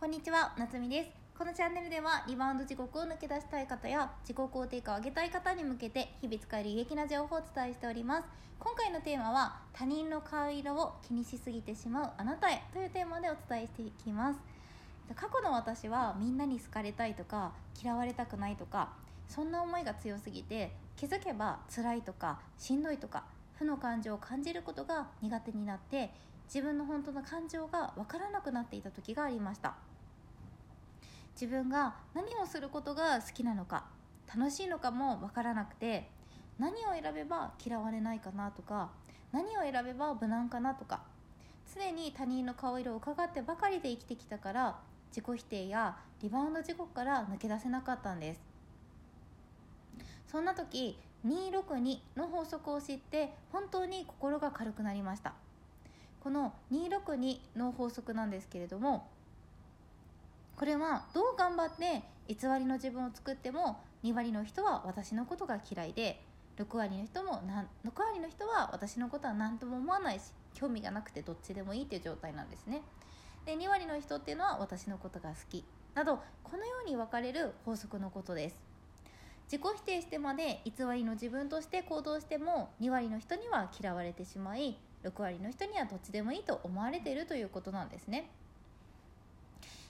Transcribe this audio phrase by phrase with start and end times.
[0.00, 1.10] こんにちは、なつみです。
[1.38, 8.24] このチャンネルではリバウンド地獄を抜け出したい方や自己肯定感を上げたい方に向けて日々使える有益な情報をお伝えしております。
[8.58, 14.40] 今回のテーマは他人の顔色を気にしすぎてしまうあなたへというテーマでお伝えしていきます。
[15.14, 18.88] 過去の私はみんなに好かれたいとか嫌われたくないとか
[19.28, 23.24] そんな思いが強すぎて気づけば辛いとかしんどいとか
[23.60, 26.10] 負の感情を感じることが苦手になって
[26.46, 29.74] 自分の本当の感情が分からなくなっていた時がありました。
[31.34, 33.84] 自分が何をすることが好きなのか
[34.34, 36.10] 楽しいのかも分からなくて
[36.58, 38.90] 何を選べば嫌われないかなとか
[39.32, 41.02] 何を選べば無難かなとか
[41.74, 44.78] 常に他人の顔色を伺ってばかりで生きてきたから
[45.10, 48.40] 自己否定やリバウンド事故から抜け出せなかったんです。
[50.26, 55.34] そんな時262の法則を知って本当に心が軽くなりました。
[56.20, 59.08] この262の法則なんですけれども
[60.56, 66.22] これはどう頑張って偽りの自分を作っても2割の人は私のことが嫌いで
[66.58, 72.82] 6割の人もなん6割の人は私のことは何とも思わないし興味がなくてどっちでもいいという状態なんですね。
[73.46, 78.69] で2割の人っていうのは私のことが好きなどこのように分かれる法則のことです。
[79.50, 88.30] 自己否定してまで偽りの自分として行動しても2割の人には嫌われてしまい6割の人にはどっちでもいいと思われているということなんですね。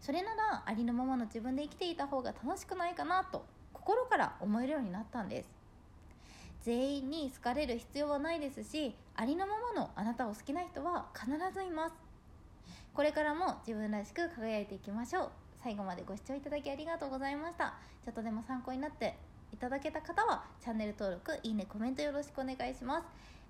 [0.00, 5.48] それならありのままの自分で生きていた方が楽しくないかなと心から思えるようになったんです。
[6.62, 11.94] 全員に好かれる必要はないですしありのままのあなたを好きな人は必ずいます。
[12.92, 15.30] これからも自分らしく輝いていきましょう。
[15.62, 17.74] 最後までご視聴いただきありがとうございました。
[18.04, 19.16] ちょっとでも参考になって
[19.54, 23.04] いただけた方はチャンネル登録いいねコメントよろしくお願いしま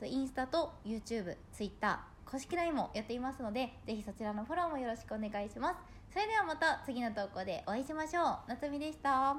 [0.00, 0.06] す。
[0.06, 5.76] インスタと YouTube、Twitter 公式 LINE もやっていますのでぜひそちらのフォローもよろしくお願いします。
[6.10, 8.48] それではまた次の投稿でお会いしましょう。
[8.48, 9.36] なつみでした。